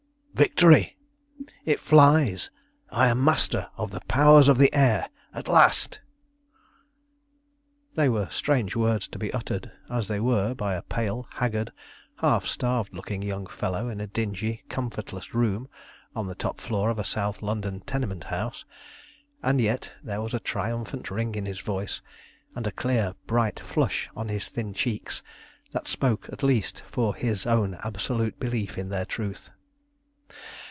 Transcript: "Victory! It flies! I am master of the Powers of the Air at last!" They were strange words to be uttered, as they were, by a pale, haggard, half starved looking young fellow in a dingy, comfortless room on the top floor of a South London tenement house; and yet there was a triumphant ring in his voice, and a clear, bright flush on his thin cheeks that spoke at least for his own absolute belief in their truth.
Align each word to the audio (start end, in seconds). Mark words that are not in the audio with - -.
"Victory! 0.33 0.97
It 1.65 1.79
flies! 1.79 2.49
I 2.89 3.09
am 3.09 3.23
master 3.23 3.69
of 3.77 3.91
the 3.91 3.99
Powers 4.07 4.49
of 4.49 4.57
the 4.57 4.73
Air 4.73 5.07
at 5.35 5.47
last!" 5.47 5.99
They 7.93 8.09
were 8.09 8.27
strange 8.31 8.75
words 8.75 9.07
to 9.09 9.19
be 9.19 9.31
uttered, 9.33 9.71
as 9.87 10.07
they 10.07 10.19
were, 10.19 10.55
by 10.55 10.73
a 10.73 10.81
pale, 10.81 11.27
haggard, 11.33 11.71
half 12.21 12.47
starved 12.47 12.91
looking 12.91 13.21
young 13.21 13.45
fellow 13.45 13.87
in 13.87 13.99
a 14.01 14.07
dingy, 14.07 14.63
comfortless 14.67 15.35
room 15.35 15.67
on 16.15 16.25
the 16.25 16.33
top 16.33 16.59
floor 16.59 16.89
of 16.89 16.97
a 16.97 17.03
South 17.03 17.43
London 17.43 17.81
tenement 17.81 18.23
house; 18.23 18.65
and 19.43 19.61
yet 19.61 19.91
there 20.01 20.21
was 20.23 20.33
a 20.33 20.39
triumphant 20.39 21.11
ring 21.11 21.35
in 21.35 21.45
his 21.45 21.59
voice, 21.59 22.01
and 22.55 22.65
a 22.65 22.71
clear, 22.71 23.13
bright 23.27 23.59
flush 23.59 24.09
on 24.15 24.29
his 24.29 24.47
thin 24.49 24.73
cheeks 24.73 25.21
that 25.71 25.87
spoke 25.87 26.29
at 26.31 26.41
least 26.41 26.81
for 26.87 27.13
his 27.13 27.45
own 27.45 27.77
absolute 27.83 28.39
belief 28.39 28.75
in 28.79 28.89
their 28.89 29.05
truth. 29.05 29.51